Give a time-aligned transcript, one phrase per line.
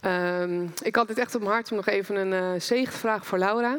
[0.00, 2.98] Ehm, ik had het echt op mijn hart om nog even een uh, zegen te
[2.98, 3.78] vragen voor Laura.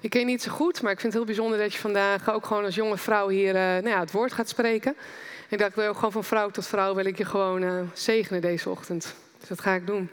[0.00, 2.32] Ik ken je niet zo goed, maar ik vind het heel bijzonder dat je vandaag
[2.32, 4.96] ook gewoon als jonge vrouw hier uh, nou ja, het woord gaat spreken.
[5.48, 8.40] Ik dacht, ik wil gewoon van vrouw tot vrouw wil ik je gewoon uh, zegenen
[8.40, 9.14] deze ochtend.
[9.38, 10.10] Dus dat ga ik doen.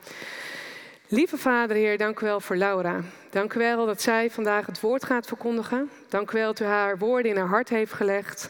[1.08, 3.02] Lieve Vader, Heer, dank u wel voor Laura.
[3.30, 5.90] Dank u wel dat zij vandaag het woord gaat verkondigen.
[6.10, 8.50] Dank u wel dat u haar woorden in haar hart heeft gelegd.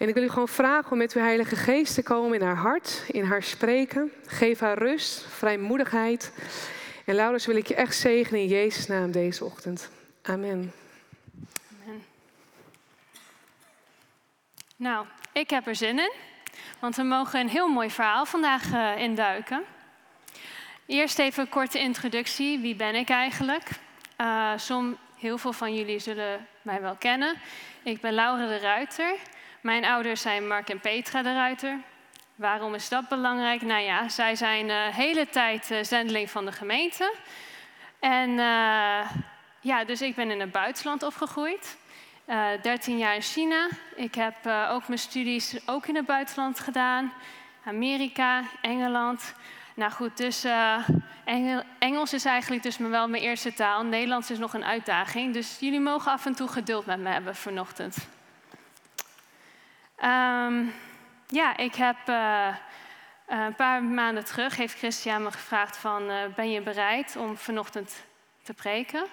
[0.00, 2.56] En ik wil u gewoon vragen om met uw Heilige Geest te komen in haar
[2.56, 4.12] hart, in haar spreken.
[4.26, 6.32] Geef haar rust, vrijmoedigheid.
[7.04, 9.90] En Laurens wil ik je echt zegenen in Jezus' naam deze ochtend.
[10.22, 10.72] Amen.
[11.82, 12.04] Amen.
[14.76, 16.12] Nou, ik heb er zin in,
[16.78, 19.62] want we mogen een heel mooi verhaal vandaag uh, induiken.
[20.86, 22.58] Eerst even een korte introductie.
[22.58, 23.68] Wie ben ik eigenlijk?
[24.20, 27.34] Uh, som, heel veel van jullie zullen mij wel kennen.
[27.82, 29.14] Ik ben Laura de Ruiter.
[29.60, 31.78] Mijn ouders zijn Mark en Petra de Ruiter.
[32.34, 33.62] Waarom is dat belangrijk?
[33.62, 37.14] Nou ja, zij zijn de uh, hele tijd uh, zendeling van de gemeente.
[37.98, 39.10] En uh,
[39.60, 41.78] ja, dus ik ben in het buitenland opgegroeid.
[42.62, 43.68] 13 jaar in China.
[43.96, 47.12] Ik heb ook mijn studies ook in het buitenland gedaan.
[47.64, 49.34] Amerika, Engeland.
[49.74, 50.46] Nou goed, dus
[51.24, 53.84] Engel, Engels is eigenlijk dus wel mijn eerste taal.
[53.84, 55.34] Nederlands is nog een uitdaging.
[55.34, 58.08] Dus jullie mogen af en toe geduld met me hebben vanochtend.
[60.04, 60.74] Um,
[61.26, 62.56] ja, ik heb uh,
[63.26, 68.04] een paar maanden terug heeft Christian me gevraagd van uh, ben je bereid om vanochtend
[68.42, 69.04] te preken?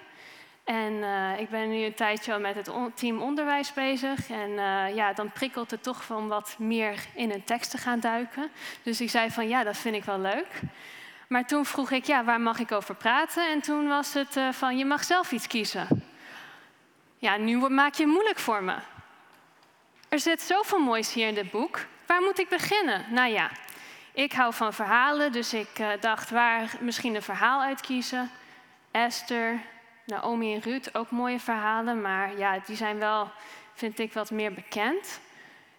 [0.63, 1.03] En
[1.37, 4.29] ik ben nu een tijdje al met het team onderwijs bezig.
[4.29, 4.49] En
[4.95, 8.49] ja, dan prikkelt het toch om wat meer in een tekst te gaan duiken.
[8.83, 10.61] Dus ik zei van ja, dat vind ik wel leuk.
[11.27, 13.49] Maar toen vroeg ik ja, waar mag ik over praten?
[13.49, 15.87] En toen was het van je mag zelf iets kiezen.
[17.17, 18.75] Ja, nu maak je het moeilijk voor me.
[20.09, 21.79] Er zit zoveel moois hier in dit boek.
[22.05, 23.05] Waar moet ik beginnen?
[23.09, 23.51] Nou ja,
[24.13, 28.31] ik hou van verhalen, dus ik uh, dacht waar misschien een verhaal uitkiezen.
[28.91, 29.59] Esther,
[30.05, 33.31] Naomi en Ruth, ook mooie verhalen, maar ja, die zijn wel,
[33.73, 35.19] vind ik, wat meer bekend.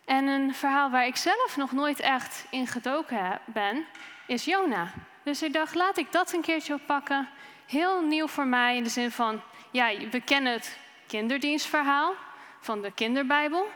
[0.04, 3.86] En een verhaal waar ik zelf nog nooit echt in gedoken ben,
[4.26, 4.92] is Jona.
[5.22, 7.28] Dus ik dacht, laat ik dat een keertje oppakken.
[7.66, 12.14] Heel nieuw voor mij in de zin van, ja, we kennen het kinderdienstverhaal
[12.60, 13.68] van de kinderbijbel.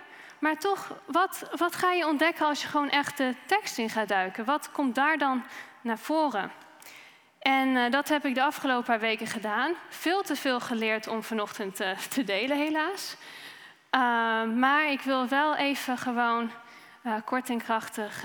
[0.42, 4.08] Maar toch, wat, wat ga je ontdekken als je gewoon echt de tekst in gaat
[4.08, 4.44] duiken?
[4.44, 5.44] Wat komt daar dan
[5.80, 6.52] naar voren?
[7.38, 9.74] En uh, dat heb ik de afgelopen paar weken gedaan.
[9.88, 13.16] Veel te veel geleerd om vanochtend uh, te delen, helaas.
[13.94, 14.00] Uh,
[14.44, 16.50] maar ik wil wel even gewoon
[17.24, 18.24] kort en krachtig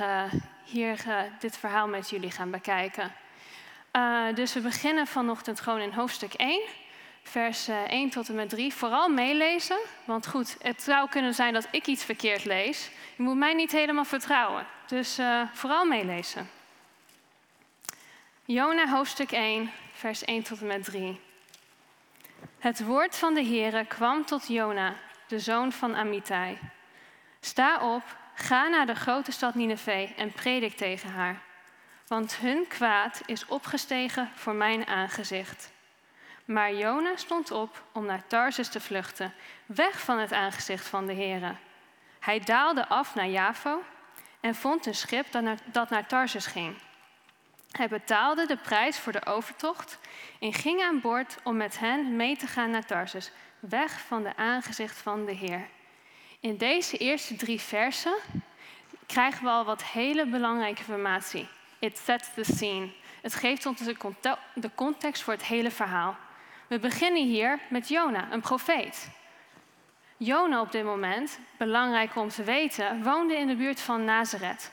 [0.63, 1.05] hier
[1.39, 3.13] dit verhaal met jullie gaan bekijken.
[4.33, 6.61] dus we beginnen vanochtend gewoon in hoofdstuk 1
[7.29, 8.73] vers 1 eh, tot en met 3.
[8.73, 12.89] Vooral meelezen, want goed, het zou kunnen zijn dat ik iets verkeerd lees.
[13.15, 16.49] Je moet mij niet helemaal vertrouwen, dus uh, vooral meelezen.
[18.45, 21.19] Jona hoofdstuk 1, vers 1 tot en met 3.
[22.59, 24.95] Het woord van de Heere kwam tot Jona,
[25.27, 26.57] de zoon van Amittai.
[27.39, 28.03] Sta op,
[28.35, 31.41] ga naar de grote stad Nineveh en predik tegen haar.
[32.07, 35.75] Want hun kwaad is opgestegen voor mijn aangezicht.
[36.47, 39.33] Maar Jona stond op om naar Tarsus te vluchten,
[39.65, 41.55] weg van het aangezicht van de Heere.
[42.19, 43.83] Hij daalde af naar Javo
[44.39, 46.77] en vond een schip dat naar, dat naar Tarsus ging.
[47.71, 49.99] Hij betaalde de prijs voor de overtocht
[50.39, 54.35] en ging aan boord om met hen mee te gaan naar Tarsus, weg van de
[54.35, 55.67] aangezicht van de Heer.
[56.39, 58.15] In deze eerste drie versen
[59.05, 61.47] krijgen we al wat hele belangrijke informatie.
[61.79, 62.91] It sets the scene.
[63.21, 63.81] Het geeft ons
[64.53, 66.17] de context voor het hele verhaal.
[66.67, 69.09] We beginnen hier met Jona, een profeet.
[70.17, 74.71] Jona op dit moment, belangrijk om te weten, woonde in de buurt van Nazareth.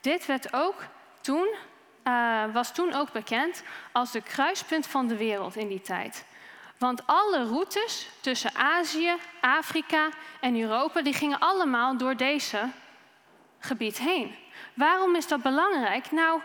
[0.00, 0.84] Dit werd ook
[1.20, 1.54] toen,
[2.04, 3.62] uh, was toen ook bekend
[3.92, 6.24] als de kruispunt van de wereld in die tijd.
[6.78, 10.08] Want alle routes tussen Azië, Afrika
[10.40, 12.68] en Europa, die gingen allemaal door deze
[13.58, 14.34] gebied heen.
[14.74, 16.10] Waarom is dat belangrijk?
[16.10, 16.40] Nou,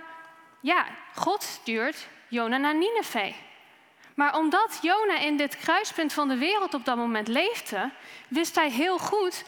[0.60, 0.86] ja,
[1.16, 3.34] God stuurt Jona naar Nineveh.
[4.20, 7.90] Maar omdat Jona in dit kruispunt van de wereld op dat moment leefde,
[8.28, 9.44] wist hij heel goed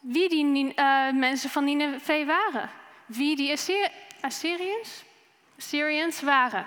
[0.00, 2.70] wie die uh, mensen van Nineveh waren.
[3.06, 3.58] Wie die
[4.20, 5.04] Assyriërs
[5.58, 6.66] Assyrians waren.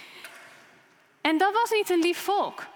[1.28, 2.66] en dat was niet een lief volk.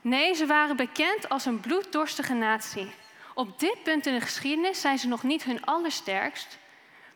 [0.00, 2.92] Nee, ze waren bekend als een bloeddorstige natie.
[3.34, 6.58] Op dit punt in de geschiedenis zijn ze nog niet hun allersterkst,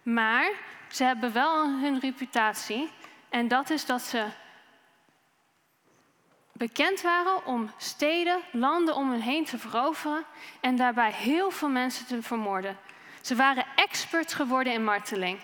[0.02, 0.50] maar
[0.88, 2.90] ze hebben wel hun reputatie.
[3.28, 4.24] En dat is dat ze
[6.56, 10.24] bekend waren om steden, landen om hen heen te veroveren
[10.60, 12.76] en daarbij heel veel mensen te vermoorden.
[13.20, 15.38] Ze waren expert geworden in marteling.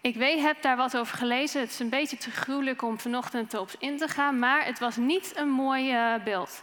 [0.00, 1.60] Ik weet, heb daar wat over gelezen.
[1.60, 4.96] Het is een beetje te gruwelijk om vanochtend op in te gaan, maar het was
[4.96, 6.62] niet een mooi uh, beeld.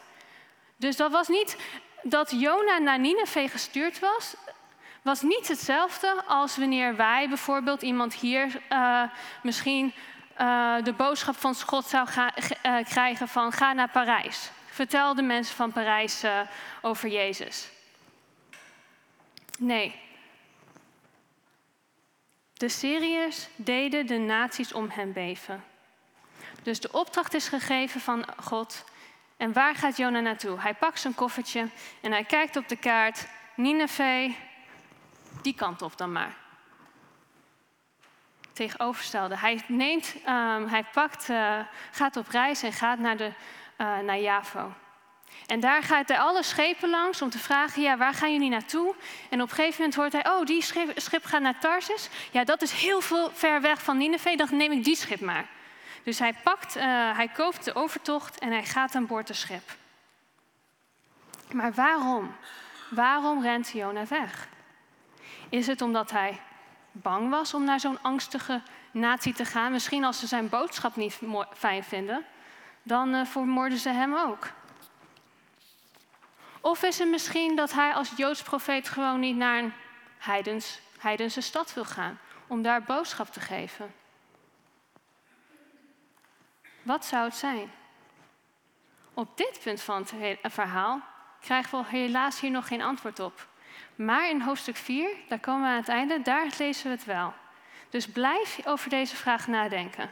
[0.77, 1.57] Dus dat was niet
[2.03, 4.35] dat Jona naar Nineveh gestuurd was,
[5.01, 9.03] was niet hetzelfde als wanneer wij bijvoorbeeld iemand hier uh,
[9.43, 9.93] misschien
[10.39, 12.33] uh, de boodschap van God zou ga,
[12.65, 14.51] uh, krijgen van ga naar Parijs.
[14.65, 16.23] Vertel de mensen van Parijs
[16.81, 17.69] over Jezus.
[19.59, 19.99] Nee.
[22.53, 25.63] De Syriërs deden de naties om hen beven.
[26.63, 28.83] Dus de opdracht is gegeven van God.
[29.37, 30.59] En waar gaat Jona naartoe?
[30.59, 31.67] Hij pakt zijn koffertje
[32.01, 33.27] en hij kijkt op de kaart.
[33.55, 34.33] Nineveh,
[35.41, 36.35] die kant op dan maar.
[38.53, 39.37] Tegenoverstelde.
[39.37, 41.59] Hij, neemt, um, hij pakt, uh,
[41.91, 43.31] gaat op reis en gaat naar, de,
[43.77, 44.73] uh, naar Javo.
[45.45, 48.95] En daar gaat hij alle schepen langs om te vragen, ja, waar gaan jullie naartoe?
[49.29, 50.61] En op een gegeven moment hoort hij, oh, die
[50.95, 52.09] schip, gaat naar Tarsus.
[52.31, 55.45] Ja, dat is heel veel ver weg van Nineveh, dan neem ik die schip maar.
[56.03, 56.83] Dus hij pakt, uh,
[57.15, 59.75] hij koopt de overtocht en hij gaat aan boord het schip.
[61.51, 62.35] Maar waarom?
[62.89, 64.47] Waarom rent Jona weg?
[65.49, 66.39] Is het omdat hij
[66.91, 68.61] bang was om naar zo'n angstige
[68.91, 69.71] natie te gaan?
[69.71, 71.19] Misschien als ze zijn boodschap niet
[71.53, 72.25] fijn vinden,
[72.83, 74.47] dan uh, vermoorden ze hem ook.
[76.61, 79.73] Of is het misschien dat hij als Joods profeet gewoon niet naar een
[80.17, 83.93] heidens, heidense stad wil gaan om daar boodschap te geven?
[86.81, 87.71] Wat zou het zijn?
[89.13, 91.01] Op dit punt van het verhaal
[91.39, 93.47] krijgen we helaas hier nog geen antwoord op.
[93.95, 97.33] Maar in hoofdstuk 4, daar komen we aan het einde, daar lezen we het wel.
[97.89, 100.11] Dus blijf over deze vraag nadenken.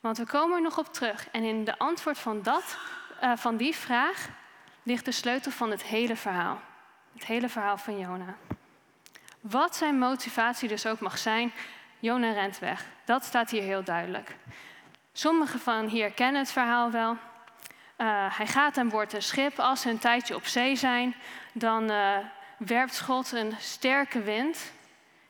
[0.00, 1.28] Want we komen er nog op terug.
[1.30, 2.78] En in de antwoord van, dat,
[3.22, 4.28] uh, van die vraag
[4.82, 6.60] ligt de sleutel van het hele verhaal.
[7.12, 8.36] Het hele verhaal van Jona.
[9.40, 11.52] Wat zijn motivatie dus ook mag zijn,
[11.98, 12.86] Jona rent weg.
[13.04, 14.36] Dat staat hier heel duidelijk.
[15.12, 17.10] Sommigen van hier kennen het verhaal wel.
[17.98, 19.58] Uh, hij gaat aan boord een schip.
[19.58, 21.14] Als ze een tijdje op zee zijn,
[21.52, 22.16] dan uh,
[22.66, 24.72] werpt God een sterke wind,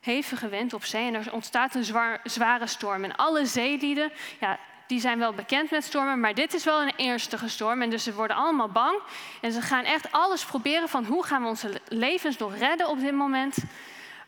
[0.00, 1.06] hevige wind op zee.
[1.06, 1.84] En er ontstaat een
[2.25, 3.04] zware storm.
[3.04, 6.96] En alle zeelieden, ja, die zijn wel bekend met stormen, maar dit is wel een
[6.96, 7.82] ernstige storm.
[7.82, 9.00] En dus ze worden allemaal bang.
[9.40, 13.00] En ze gaan echt alles proberen van hoe gaan we onze levens nog redden op
[13.00, 13.56] dit moment.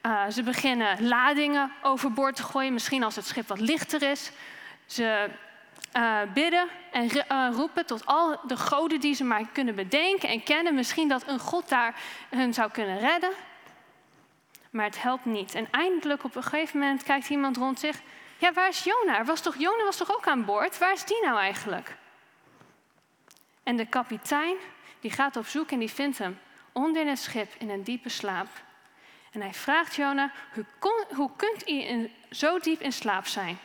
[0.02, 4.30] Uh, ze beginnen ladingen overboord te gooien, misschien als het schip wat lichter is.
[4.86, 5.28] Ze
[5.96, 10.42] uh, bidden en uh, roepen tot al de goden die ze maar kunnen bedenken en
[10.42, 10.74] kennen.
[10.74, 12.00] Misschien dat een God daar
[12.30, 13.30] hun zou kunnen redden.
[14.70, 15.54] Maar het helpt niet.
[15.54, 18.00] En eindelijk op een gegeven moment kijkt iemand rond zich.
[18.38, 19.24] Ja, waar is Jona?
[19.24, 20.78] Was toch, Jona was toch ook aan boord?
[20.78, 21.96] Waar is die nou eigenlijk?
[23.62, 24.56] En de kapitein
[25.00, 26.38] die gaat op zoek en die vindt hem
[26.72, 28.48] onder in het schip in een diepe slaap.
[29.32, 33.58] En hij vraagt Jona, hoe, kon, hoe kunt u in, zo diep in slaap zijn?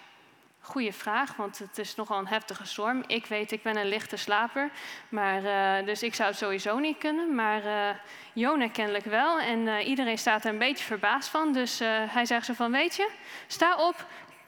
[0.72, 3.04] Goeie vraag, want het is nogal een heftige storm.
[3.08, 4.70] Ik weet, ik ben een lichte slaper,
[5.10, 7.36] maar, uh, dus ik zou het sowieso niet kunnen.
[7.36, 7.90] Maar uh,
[8.34, 11.54] Jona kennelijk wel en uh, iedereen staat er een beetje verbaasd van.
[11.54, 13.10] Dus hij zegt zo van, weet je,
[13.48, 14.06] sta op,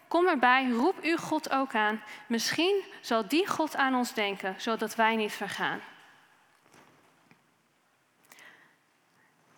[0.08, 2.04] kom erbij, roep uw God ook aan.
[2.28, 5.82] Misschien zal die God aan ons denken, zodat wij niet vergaan.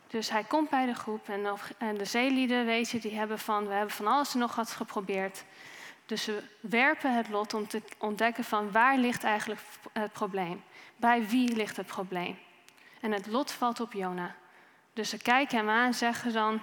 [0.07, 3.67] Dus hij komt bij de groep en, en de zeelieden, weet je, die hebben van,
[3.67, 5.43] we hebben van alles en nog wat geprobeerd.
[6.05, 9.61] Dus ze werpen het lot om te ontdekken van waar ligt eigenlijk
[9.93, 10.63] het probleem?
[10.95, 12.37] Bij wie ligt het probleem?
[13.01, 14.35] En het lot valt op Jona.
[14.93, 16.61] Dus ze kijken hem aan en zeggen dan: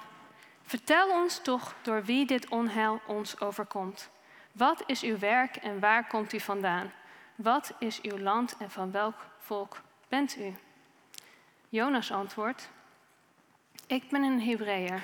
[0.63, 4.11] Vertel ons toch door wie dit onheil ons overkomt.
[4.53, 6.93] Wat is uw werk en waar komt u vandaan?
[7.35, 10.55] Wat is uw land en van welk volk bent u?
[11.69, 12.71] Jonas antwoordt:
[13.87, 15.03] Ik ben een Hebreeër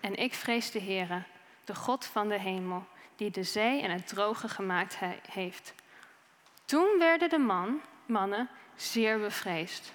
[0.00, 1.22] en ik vrees de Heere,
[1.64, 2.86] de God van de hemel
[3.18, 4.96] die de zee en het droge gemaakt
[5.30, 5.74] heeft.
[6.64, 9.92] Toen werden de man, mannen zeer bevreesd.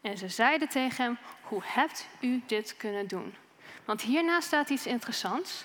[0.00, 3.34] En ze zeiden tegen hem, hoe hebt u dit kunnen doen?
[3.84, 5.64] Want hierna staat iets interessants.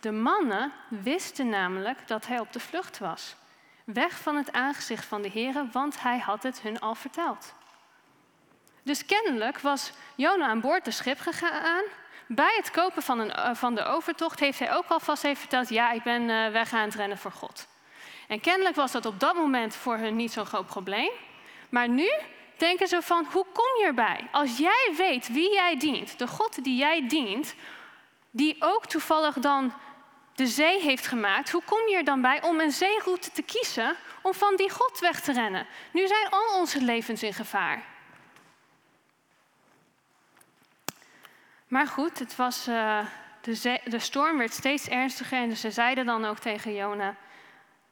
[0.00, 3.36] De mannen wisten namelijk dat hij op de vlucht was.
[3.84, 7.54] Weg van het aangezicht van de heren, want hij had het hun al verteld.
[8.82, 11.84] Dus kennelijk was Jona aan boord de schip gegaan
[12.28, 15.68] bij het kopen van, een, eh, van de overtocht heeft hij ook alvast even verteld:
[15.68, 17.66] Ja, ik ben uh, weg aan het rennen voor God.
[18.28, 21.10] En kennelijk was dat op dat moment voor hun niet zo'n groot probleem.
[21.68, 22.10] Maar nu
[22.56, 24.28] denken ze van: Hoe kom je erbij?
[24.32, 27.54] Als jij weet wie jij dient, de God die jij dient,
[28.30, 29.72] die ook toevallig dan
[30.34, 33.96] de zee heeft gemaakt, hoe kom je er dan bij om een zeeroute te kiezen
[34.22, 35.66] om van die God weg te rennen?
[35.92, 37.84] Nu zijn al onze levens in gevaar.
[41.68, 43.06] Maar goed, het was uh,
[43.40, 47.14] de, de storm werd steeds ernstiger en ze zeiden dan ook tegen Jona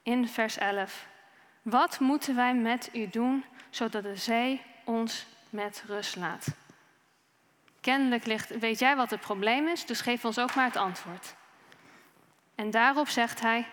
[0.03, 1.07] in vers 11:
[1.61, 6.47] Wat moeten wij met u doen zodat de zee ons met rust laat?
[7.81, 11.35] Kennelijk ligt, weet jij wat het probleem is, dus geef ons ook maar het antwoord.
[12.55, 13.67] En daarop zegt hij: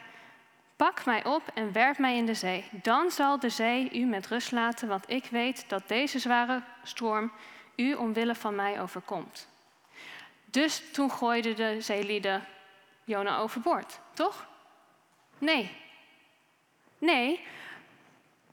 [0.76, 2.68] Pak mij op en werp mij in de zee.
[2.70, 7.32] Dan zal de zee u met rust laten, want ik weet dat deze zware storm
[7.76, 9.49] u omwille van mij overkomt.
[10.54, 12.46] Dus toen gooiden de zeelieden
[13.04, 14.46] Jona overboord, toch?
[15.38, 15.76] Nee.
[16.99, 17.46] Nee.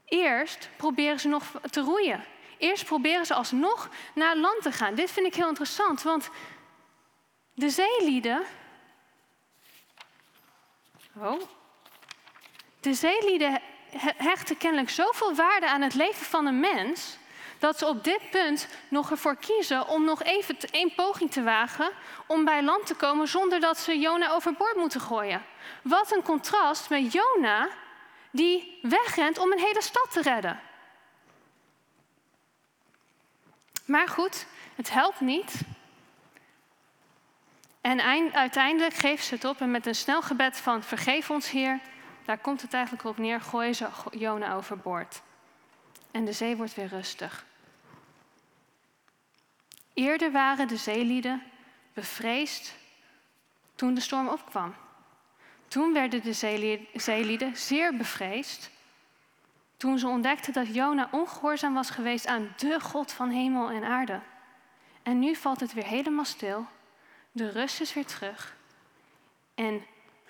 [0.06, 2.24] Eerst proberen ze nog te roeien.
[2.58, 4.96] Eerst proberen ze alsnog naar land te gaan.
[4.96, 6.30] Dit vind ik heel interessant, want
[7.54, 8.44] de zeelieden.
[11.18, 11.42] Oh.
[12.80, 13.62] De zeelieden
[14.18, 17.18] hechten kennelijk zoveel waarde aan het leven van een mens.
[17.62, 21.92] Dat ze op dit punt nog ervoor kiezen om nog even één poging te wagen.
[22.28, 25.44] om bij land te komen zonder dat ze Jona overboord moeten gooien.
[25.82, 27.70] Wat een contrast met Jona,
[28.32, 30.60] die wegrent om een hele stad te redden.
[33.86, 35.62] Maar goed, het helpt niet.
[37.82, 38.02] En
[38.34, 41.80] uiteindelijk geeft ze het op en met een snel gebed van vergeef ons Heer,
[42.26, 45.22] daar komt het eigenlijk op neer, gooien ze Jona overboord.
[46.12, 47.50] En de zee wordt weer rustig.
[49.94, 51.44] Eerder waren de zeelieden
[51.94, 52.76] bevreesd
[53.76, 54.76] toen de storm opkwam.
[55.68, 56.34] Toen werden de
[56.94, 58.72] zeelieden zeer bevreesd
[59.78, 64.20] toen ze ontdekten dat Jona ongehoorzaam was geweest aan de God van hemel en aarde.
[65.04, 66.66] En nu valt het weer helemaal stil.
[67.32, 68.56] De rust is weer terug.
[69.56, 69.86] En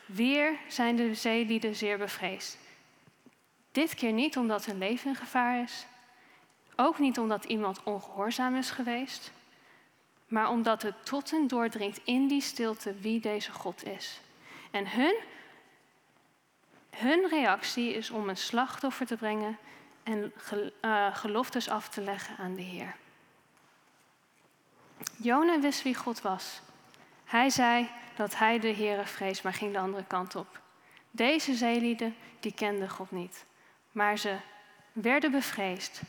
[0.05, 2.57] weer zijn de zeelieden zeer bevreesd.
[3.71, 5.85] Dit keer niet omdat hun leven in gevaar is.
[6.75, 9.31] Ook niet omdat iemand ongehoorzaam is geweest.
[10.31, 14.21] Maar omdat het tot hen doordringt in die stilte wie deze God is.
[14.71, 15.15] En hun
[16.89, 19.57] hun reactie is om een slachtoffer te brengen
[20.03, 20.33] en
[20.81, 22.95] uh, geloftes af te leggen aan de Heer.
[25.15, 26.61] Jona wist wie God was.
[27.25, 30.61] Hij zei dat hij de Heere vrees, maar ging de andere kant op.
[31.11, 33.45] Deze zeelieden, die kenden God niet.
[33.91, 34.37] Maar ze
[34.91, 36.01] werden bevreesd.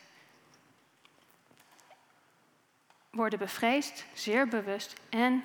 [3.12, 5.44] Worden bevreesd, zeer bewust en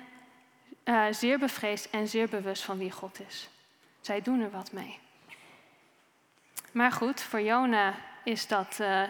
[0.84, 3.48] uh, zeer bevreesd en zeer bewust van wie God is.
[4.00, 4.98] Zij doen er wat mee.
[6.72, 7.94] Maar goed, voor Jona
[8.24, 9.02] is dat uh,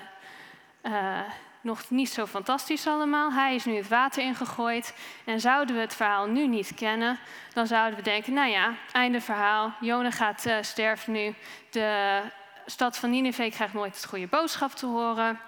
[0.82, 1.20] uh,
[1.60, 3.32] nog niet zo fantastisch allemaal.
[3.32, 4.94] Hij is nu het water ingegooid.
[5.24, 7.18] En zouden we het verhaal nu niet kennen,
[7.52, 9.74] dan zouden we denken, nou ja, einde verhaal.
[9.80, 11.34] Jona gaat sterven nu.
[11.70, 12.20] De
[12.66, 15.40] stad van Nineveh krijgt nooit het goede boodschap te horen.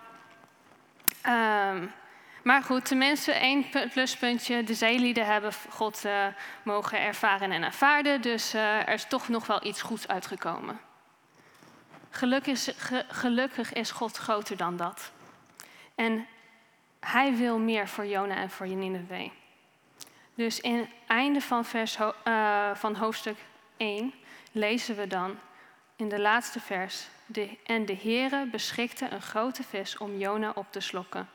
[1.27, 1.93] Um,
[2.43, 4.65] maar goed, tenminste één pluspuntje.
[4.65, 6.27] De zeelieden hebben God uh,
[6.63, 8.21] mogen ervaren en ervaren.
[8.21, 10.81] Dus uh, er is toch nog wel iets goeds uitgekomen.
[12.11, 12.69] Gelukkig,
[13.09, 15.13] gelukkig is God groter dan dat.
[15.95, 16.27] En
[17.01, 19.31] hij wil meer voor Jona en voor Nineveh.
[20.35, 23.37] Dus in het einde van, vers, uh, van hoofdstuk
[23.77, 24.15] 1
[24.53, 25.39] lezen we dan
[25.97, 27.07] in de laatste vers.
[27.27, 31.29] De, en de Heere beschikte een grote vis om Jona op te slokken.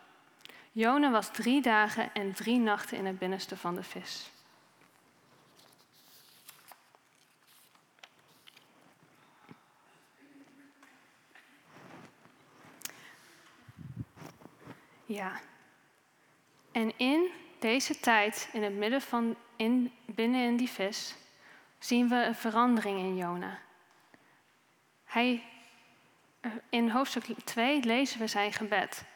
[0.76, 4.30] Jona was drie dagen en drie nachten in het binnenste van de vis.
[15.06, 15.40] Ja.
[16.72, 21.16] En in deze tijd, in het midden van in, binnen in die vis,
[21.80, 23.60] zien we een verandering in Jona.
[25.04, 25.44] Hij,
[26.40, 29.14] eh, in hoofdstuk 2 lezen we zijn gebed.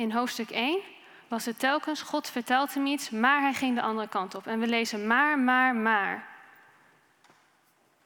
[0.00, 0.80] In hoofdstuk 1
[1.28, 4.46] was het telkens, God vertelt hem iets, maar hij ging de andere kant op.
[4.46, 6.26] En we lezen maar, maar, maar.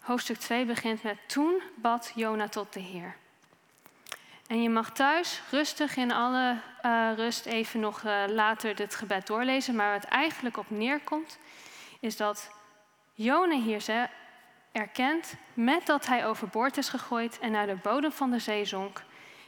[0.01, 3.17] Hoofdstuk 2 begint met toen bad Jona tot de Heer.
[4.47, 9.27] En je mag thuis rustig in alle uh, rust even nog uh, later dit gebed
[9.27, 9.75] doorlezen.
[9.75, 11.39] Maar wat eigenlijk op neerkomt,
[12.01, 12.51] is dat
[13.13, 14.11] Jona hier
[14.73, 19.03] erkent, met dat hij overboord is gegooid en naar de bodem van de zee zonk,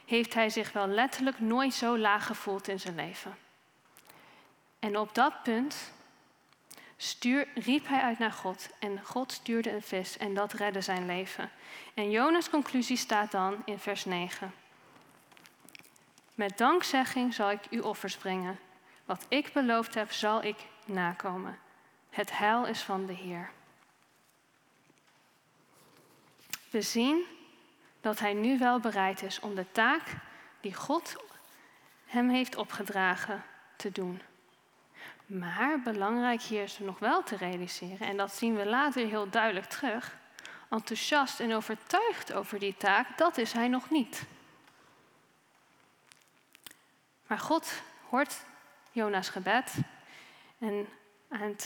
[0.07, 3.37] heeft hij zich wel letterlijk nooit zo laag gevoeld in zijn leven.
[4.79, 5.91] En op dat punt
[6.97, 11.05] stuur, riep hij uit naar God en God stuurde een vis en dat redde zijn
[11.05, 11.51] leven.
[11.93, 14.53] En Jonas' conclusie staat dan in vers 9.
[16.35, 18.59] Met dankzegging zal ik uw offers brengen.
[19.05, 21.59] Wat ik beloofd heb, zal ik nakomen.
[22.09, 23.51] Het heil is van de Heer.
[26.69, 27.25] We zien
[28.07, 30.03] dat hij nu wel bereid is om de taak
[30.61, 31.15] die God
[32.05, 33.43] hem heeft opgedragen
[33.75, 34.21] te doen.
[35.25, 39.65] Maar belangrijk hier is nog wel te realiseren, en dat zien we later heel duidelijk
[39.65, 40.17] terug.
[40.69, 44.25] Enthousiast en overtuigd over die taak, dat is hij nog niet.
[47.27, 48.45] Maar God hoort
[48.91, 49.73] Jona's gebed.
[50.59, 50.87] En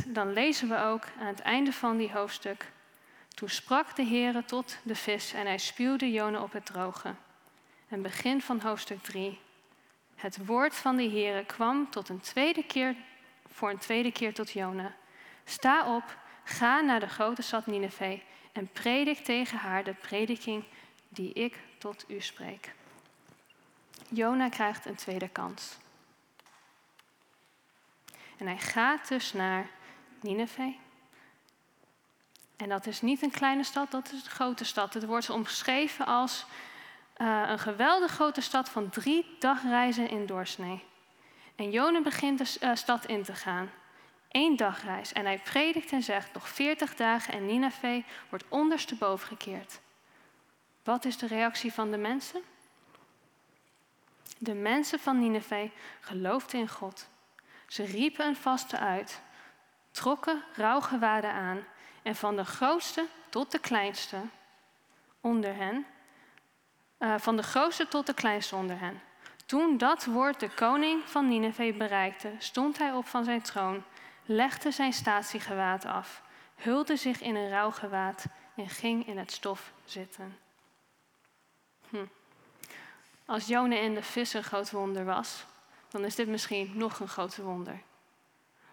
[0.08, 2.72] dan lezen we ook aan het einde van die hoofdstuk.
[3.34, 7.14] Toen sprak de Heere tot de vis en hij spuwde Jona op het droge.
[7.88, 9.40] En begin van hoofdstuk 3.
[10.16, 12.96] Het woord van de Heere kwam tot een tweede keer,
[13.52, 14.96] voor een tweede keer tot Jona.
[15.46, 18.22] Sta op, ga naar de grote stad Nineveh
[18.52, 20.64] en predik tegen haar de prediking
[21.10, 22.74] die ik tot u spreek.
[24.10, 25.78] Jona krijgt een tweede kans.
[28.38, 29.70] En hij gaat dus naar
[30.22, 30.76] Nineveh.
[32.62, 34.94] En dat is niet een kleine stad, dat is een grote stad.
[34.94, 36.46] Het wordt omschreven als
[37.18, 40.84] uh, een geweldig grote stad van drie dagreizen in doorsnee.
[41.56, 43.72] En Jona begint de uh, stad in te gaan.
[44.30, 45.14] Eén dagreis.
[45.14, 49.80] En hij predikt en zegt, nog veertig dagen en Nineveh wordt ondersteboven gekeerd.
[50.84, 52.42] Wat is de reactie van de mensen?
[54.38, 57.08] De mensen van Nineveh geloofden in God.
[57.68, 59.22] Ze riepen een vaste uit,
[59.92, 61.64] trokken rouwgewaden aan
[62.02, 64.22] en van de grootste tot de kleinste
[65.22, 65.86] onder hen,
[67.00, 69.02] uh, van de grootste tot de kleinste onder hen.
[69.46, 73.84] Toen dat woord de koning van Nineveh bereikte, stond hij op van zijn troon,
[74.26, 76.22] legde zijn statiegewaad af,
[76.56, 80.38] hulde zich in een rouwgewaad en ging in het stof zitten.
[81.90, 82.06] Hm.
[83.26, 85.46] Als Jona in de vis een groot wonder was,
[85.90, 87.82] dan is dit misschien nog een groter wonder.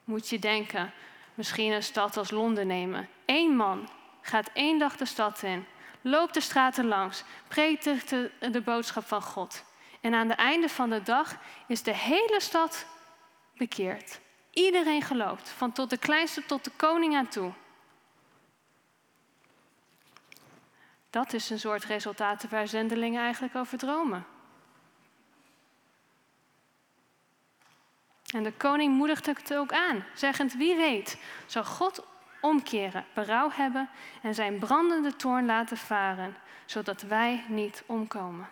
[0.04, 0.92] Moet je denken,
[1.38, 3.08] misschien een stad als Londen nemen.
[3.26, 3.88] Eén man
[4.20, 5.66] gaat één dag de stad in,
[6.00, 9.64] loopt de straten langs, predigt de, de boodschap van God.
[10.00, 12.86] En aan het einde van de dag is de hele stad
[13.56, 14.20] bekeerd.
[14.50, 17.52] Iedereen gelooft, van tot de kleinste tot de koning aan toe.
[21.10, 24.26] Dat is een soort resultaten waar zendelingen eigenlijk over dromen.
[28.34, 32.04] En de koning moedigde het ook aan, zeggend: Wie weet, zal God
[32.40, 33.88] omkeren, berouw hebben
[34.22, 38.48] en zijn brandende toorn laten varen, zodat wij niet omkomen.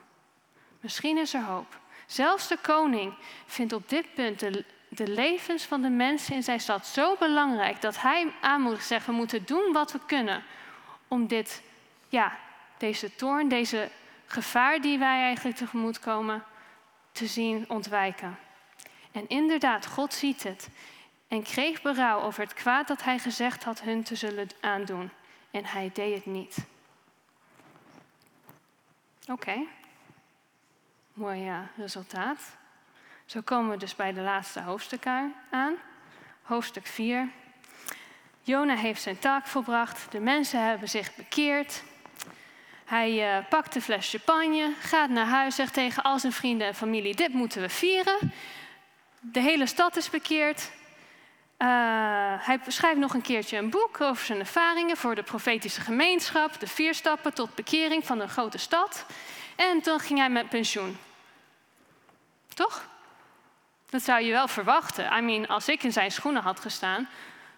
[0.81, 1.79] Misschien is er hoop.
[2.07, 3.15] Zelfs de koning
[3.47, 4.41] vindt op dit punt
[4.89, 9.12] de, levens van de mensen in zijn stad zo belangrijk dat hij aanmoedigt zegt: we
[9.12, 10.43] moeten doen wat we kunnen
[11.09, 11.62] om dit,
[12.09, 12.37] ja,
[12.79, 13.91] deze toorn, deze
[14.27, 16.45] gevaar die wij eigenlijk tegemoet komen,
[17.12, 18.39] te zien ontwijken.
[19.17, 20.69] En inderdaad, God ziet het
[21.29, 25.11] en kreeg berouw over het kwaad dat hij gezegd had hun te zullen aandoen.
[25.51, 26.57] En hij deed het niet.
[29.29, 29.67] Oké,
[31.13, 32.57] mooi resultaat.
[33.27, 35.07] Zo komen we dus bij de laatste hoofdstuk
[35.51, 35.77] aan.
[36.43, 37.29] Hoofdstuk 4.
[38.43, 40.13] Jona heeft zijn taak volbracht.
[40.13, 41.83] De mensen hebben zich bekeerd.
[42.85, 46.75] Hij uh, pakt een fles champagne, gaat naar huis, zegt tegen al zijn vrienden en
[46.75, 48.33] familie: Dit moeten we vieren.
[49.33, 50.71] De hele stad is bekeerd.
[51.59, 51.69] Uh,
[52.39, 56.67] hij schrijft nog een keertje een boek over zijn ervaringen voor de profetische gemeenschap, de
[56.67, 59.07] vier stappen tot bekering van een grote stad.
[59.57, 60.99] En toen ging hij met pensioen.
[62.55, 62.89] Toch?
[63.91, 65.12] Dat zou je wel verwachten.
[65.12, 67.09] I mean, als ik in zijn schoenen had gestaan,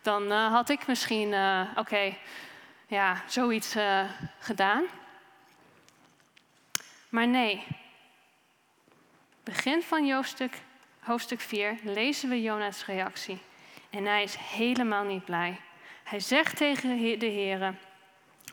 [0.03, 2.17] dan uh, had ik misschien, uh, oké,
[2.87, 3.75] ja, zoiets
[4.39, 4.85] gedaan.
[7.09, 7.67] Maar nee.
[9.45, 10.67] Begin van hoofdstuk
[11.09, 13.39] hoofdstuk 4 lezen we Jona's reactie.
[13.91, 15.61] En hij is helemaal niet blij.
[16.03, 17.79] Hij zegt tegen de heren: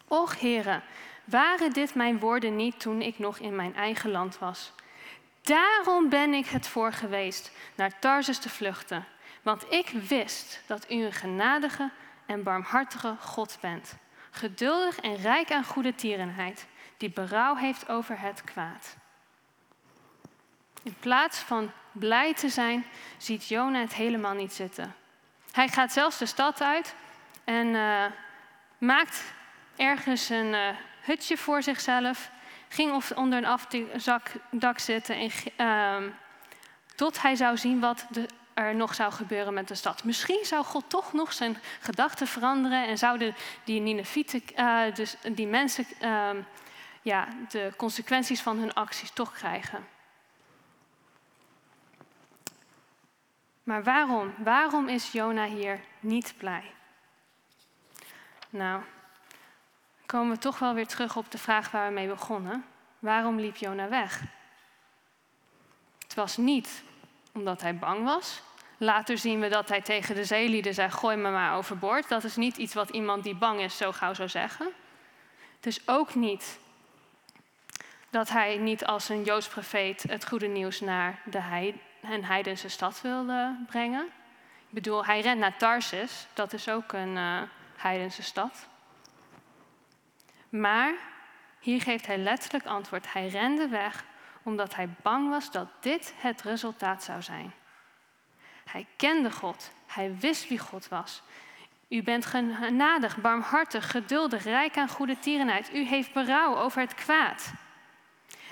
[0.08, 0.84] Och heren,
[1.24, 4.72] waren dit mijn woorden niet toen ik nog in mijn eigen land was?
[5.42, 9.06] Daarom ben ik het voor geweest naar Tarsus te vluchten.
[9.42, 11.92] Want ik wist dat u een genadige
[12.26, 13.96] en barmhartige God bent.
[14.32, 18.96] Geduldig en rijk aan goede tierenheid, die berouw heeft over het kwaad.
[20.84, 22.86] In plaats van blij te zijn,
[23.18, 24.96] ziet Jona het helemaal niet zitten.
[25.52, 26.96] Hij gaat zelfs de stad uit
[27.44, 28.06] en uh,
[28.78, 29.24] maakt
[29.76, 30.70] ergens een uh,
[31.02, 32.30] hutje voor zichzelf.
[32.68, 36.12] Ging onder een afdak zitten en, uh,
[36.96, 38.06] tot hij zou zien wat
[38.54, 40.04] er nog zou gebeuren met de stad.
[40.04, 45.48] Misschien zou God toch nog zijn gedachten veranderen en zouden die Ninevieten, uh, dus die
[45.48, 46.38] mensen, ehm,
[47.02, 49.95] ja, de consequenties van hun acties toch krijgen.
[53.66, 54.34] Maar waarom?
[54.38, 56.72] Waarom is Jona hier niet blij?
[58.50, 58.82] Nou,
[60.06, 62.66] komen we toch wel weer terug op de vraag waar we mee begonnen.
[63.00, 64.22] Waarom liep Jona weg?
[66.00, 66.84] Het was niet
[67.34, 68.42] omdat hij bang was.
[68.78, 72.10] Later zien we dat hij tegen de zeelieden zei: Gooi me maar overboord.
[72.10, 74.70] Dat is niet iets wat iemand die bang is zo gauw zou zeggen.
[75.60, 76.60] Dus ook niet
[78.10, 81.76] dat hij niet als een Joods profeet het goede nieuws naar de heid,
[82.12, 84.06] een heidense stad wilde brengen.
[84.68, 87.42] Ik bedoel, hij rent naar Tarsus, dat is ook een uh,
[87.78, 88.68] heidense stad.
[90.50, 90.94] Maar
[91.60, 93.14] hier geeft hij letterlijk antwoord.
[93.14, 94.04] Hij rende weg
[94.44, 97.54] omdat hij bang was dat dit het resultaat zou zijn.
[98.66, 99.72] Hij kende God.
[99.86, 101.22] Hij wist wie God was.
[101.90, 105.74] U bent genadig, barmhartig, geduldig, rijk aan goede tierenheid.
[105.74, 107.54] U heeft berouw over het kwaad.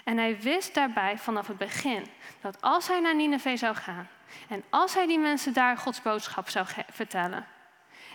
[0.04, 2.06] En hij wist daarbij vanaf het begin
[2.42, 4.10] dat als hij naar Nineveh zou gaan
[4.50, 7.48] en als hij die mensen daar Gods boodschap zou vertellen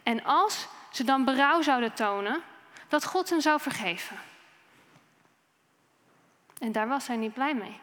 [0.02, 2.42] en als ze dan berouw zouden tonen,
[2.88, 4.16] dat God hen zou vergeven.
[6.58, 7.80] En daar was hij niet blij mee.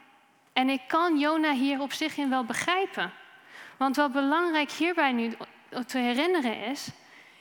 [0.53, 3.11] En ik kan Jona hier op zich in wel begrijpen.
[3.77, 5.35] Want wat belangrijk hierbij nu
[5.87, 6.87] te herinneren is,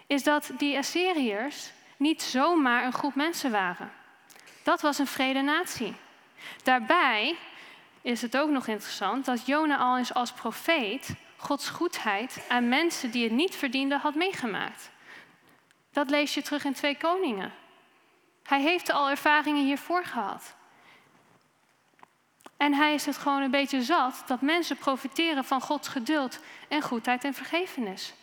[0.07, 3.93] is dat die Assyriërs niet zomaar een groep mensen waren.
[4.63, 5.97] Dat was een vrede natie.
[6.63, 7.37] Daarbij
[8.03, 13.11] is het ook nog interessant dat Jona al eens als profeet Gods goedheid aan mensen
[13.11, 14.91] die het niet verdienden had meegemaakt.
[15.93, 17.53] Dat lees je terug in Twee Koningen.
[18.43, 20.55] Hij heeft al ervaringen hiervoor gehad.
[22.57, 26.83] En hij is het gewoon een beetje zat dat mensen profiteren van Gods geduld en
[26.83, 28.15] goedheid en vergevenis.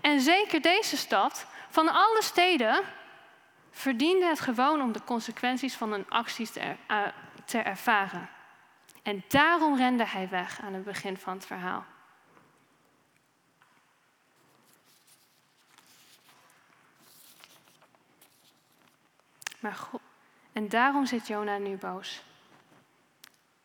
[0.00, 2.80] En zeker deze stad, van alle steden,
[3.70, 8.28] verdiende het gewoon om de consequenties van hun acties te, er, te ervaren.
[9.02, 11.84] En daarom rende hij weg aan het begin van het verhaal.
[19.60, 19.78] Maar
[20.52, 22.22] en daarom zit Jona nu boos.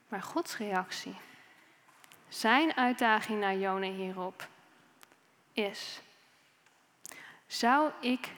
[0.08, 1.16] Maar Gods reactie,
[2.28, 4.48] zijn uitdaging naar Jona hierop,
[5.54, 6.02] is:
[7.48, 8.32] Zou ik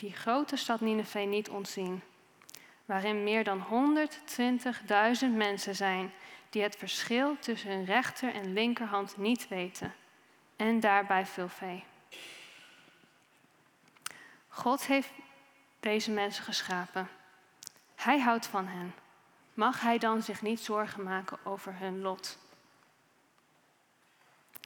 [0.00, 2.02] die grote stad Nineveh niet ontzien,
[2.84, 3.66] waarin meer dan
[5.20, 6.12] 120.000 mensen zijn
[6.50, 9.94] die het verschil tussen hun rechter en linkerhand niet weten,
[10.56, 11.84] en daarbij veel vee?
[14.48, 15.10] God heeft
[15.80, 17.08] deze mensen geschapen.
[17.94, 18.94] Hij houdt van hen.
[19.54, 22.38] Mag hij dan zich niet zorgen maken over hun lot?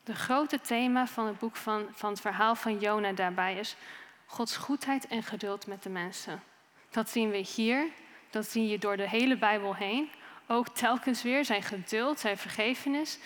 [0.05, 3.77] De grote thema van het boek van, van het verhaal van Jona daarbij is
[4.27, 6.43] Gods goedheid en geduld met de mensen.
[6.91, 7.87] Dat zien we hier,
[8.31, 10.11] dat zie je door de hele Bijbel heen.
[10.47, 13.19] Ook telkens weer zijn geduld, zijn vergevenis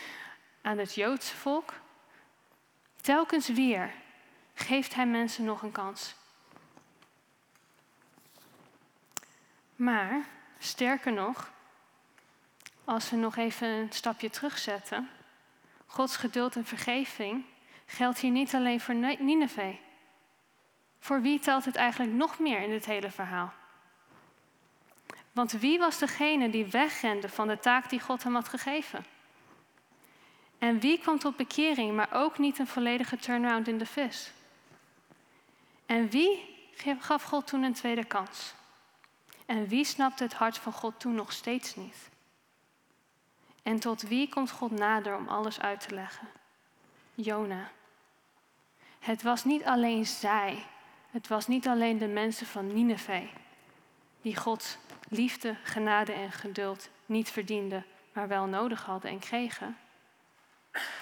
[0.63, 1.75] aan het Joodse volk.
[3.01, 3.93] Telkens weer
[4.55, 6.15] geeft hij mensen nog een kans.
[9.77, 10.27] Maar,
[10.59, 11.53] sterker nog,
[12.85, 15.11] als we nog even een stapje terugzetten,
[15.87, 17.45] Gods geduld en vergeving
[17.87, 19.77] geldt hier niet alleen voor Nineveh.
[20.99, 23.53] Voor wie telt het eigenlijk nog meer in dit hele verhaal?
[25.33, 29.05] Want wie was degene die wegrende van de taak die God hem had gegeven?
[30.59, 34.33] En wie kwam tot bekering, maar ook niet een volledige turnaround in de vis?
[35.87, 36.57] En wie
[36.99, 38.55] gaf God toen een tweede kans?
[39.47, 42.09] En wie snapte het hart van God toen nog steeds niet?
[43.63, 46.29] En tot wie komt God nader om alles uit te leggen?
[47.15, 47.71] Jona.
[48.99, 50.67] Het was niet alleen zij,
[51.19, 53.29] het was niet alleen de mensen van Nineveh
[54.23, 54.79] die Gods
[55.09, 59.77] liefde, genade en geduld niet verdienden, maar wel nodig hadden en kregen.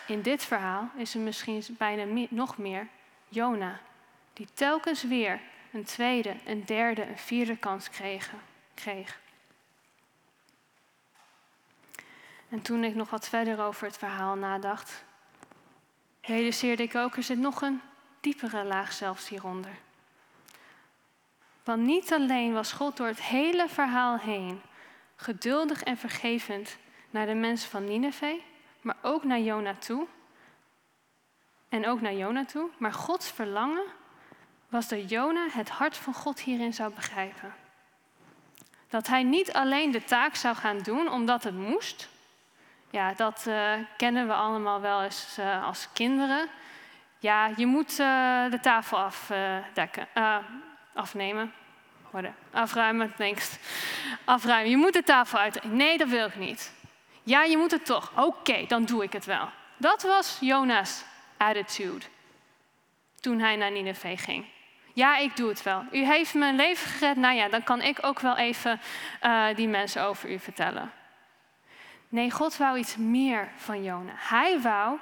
[0.06, 2.88] In dit verhaal is er misschien bijna nog meer
[3.28, 3.80] Jona,
[4.32, 5.40] die telkens weer
[5.72, 7.90] een tweede, een derde, een vierde kans
[8.74, 9.20] kreeg.
[12.48, 15.04] En toen ik nog wat verder over het verhaal nadacht,
[16.20, 17.80] realiseerde ik ook, er zit nog een
[18.20, 19.84] diepere laag zelfs hieronder.
[21.66, 24.62] Want niet alleen was God door het hele verhaal heen
[25.16, 26.76] geduldig en vergevend
[27.10, 28.40] naar de mensen van Nineveh,
[28.80, 30.06] maar ook naar Jona toe.
[31.68, 32.68] En ook naar Jona toe.
[32.78, 33.84] Maar Gods verlangen
[34.68, 37.54] was dat Jona het hart van God hierin zou begrijpen.
[38.88, 42.08] Dat hij niet alleen de taak zou gaan doen omdat het moest.
[42.90, 46.48] Ja, dat uh, kennen we allemaal wel eens uh, als kinderen.
[47.18, 50.08] Ja, je moet uh, de tafel afdekken,
[50.96, 51.52] afnemen.
[52.10, 52.34] Worden.
[52.52, 53.58] Afruimen, denkst.
[54.24, 54.70] Afruimen.
[54.70, 55.64] Je moet de tafel uit.
[55.64, 56.72] Nee, dat wil ik niet.
[57.22, 58.12] Ja, je moet het toch.
[58.16, 59.48] Oké, dan doe ik het wel.
[59.76, 61.04] Dat was Jona's
[61.36, 62.04] attitude
[63.20, 64.46] toen hij naar Nineveh ging.
[64.92, 65.84] Ja, ik doe het wel.
[65.92, 67.16] U heeft mijn leven gered.
[67.16, 68.80] Nou ja, dan kan ik ook wel even
[69.22, 70.92] uh, die mensen over u vertellen.
[72.08, 74.12] Nee, God wou iets meer van Jona.
[74.16, 74.98] Hij wou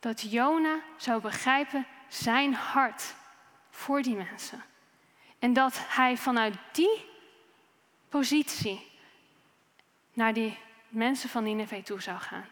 [0.00, 3.14] dat Jona zou begrijpen zijn hart
[3.70, 4.62] voor die mensen.
[5.42, 7.04] En dat hij vanuit die
[8.08, 8.90] positie
[10.12, 12.46] naar die mensen van Nineveh toe zou gaan.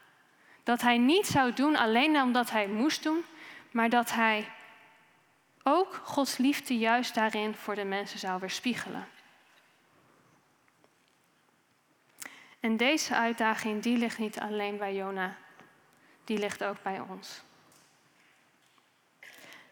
[0.63, 3.25] Dat hij niet zou doen alleen omdat hij moest doen,
[3.71, 4.49] maar dat hij
[5.63, 9.09] ook Gods liefde juist daarin voor de mensen zou weerspiegelen.
[12.61, 15.37] En deze uitdaging die ligt niet alleen bij Jona,
[16.25, 17.43] die ligt ook bij ons.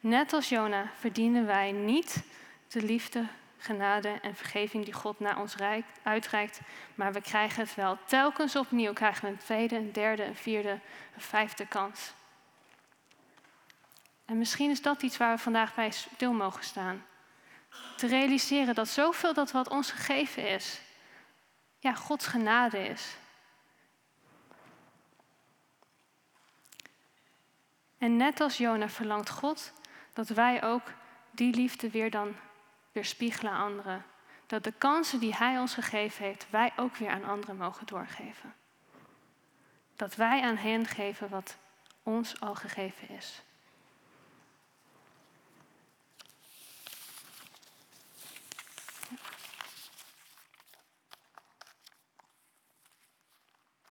[0.00, 2.24] Net als Jona verdienen wij niet
[2.68, 3.26] de liefde,
[3.58, 5.56] genade en vergeving die God naar ons
[6.02, 6.60] uitreikt,
[6.94, 7.98] maar we krijgen het wel.
[8.06, 10.80] Telkens opnieuw krijgen we een tweede, een derde, een vierde,
[11.14, 12.12] een vijfde kans.
[14.24, 17.04] En misschien is dat iets waar we vandaag bij stil mogen staan.
[17.96, 20.80] Te realiseren dat zoveel dat wat ons gegeven is,
[21.78, 23.16] ja, Gods genade is.
[27.98, 29.72] En net als Jona verlangt God
[30.12, 30.92] dat wij ook
[31.30, 32.36] die liefde weer dan
[32.98, 34.04] weerspiegelen aan anderen.
[34.46, 38.54] Dat de kansen die Hij ons gegeven heeft, wij ook weer aan anderen mogen doorgeven.
[39.96, 41.56] Dat wij aan hen geven wat
[42.02, 43.42] ons al gegeven is.